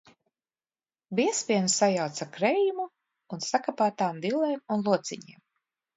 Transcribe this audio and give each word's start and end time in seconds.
Biezpienu 1.19 1.69
sajauc 1.73 2.17
ar 2.27 2.31
krējumu 2.39 2.87
un 3.37 3.45
sakapātām 3.49 4.19
dillēm 4.27 4.65
un 4.77 4.87
lociņiem. 4.89 5.41